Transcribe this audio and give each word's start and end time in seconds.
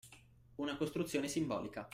Una 0.55 0.77
costruzione 0.77 1.27
simbolica 1.27 1.87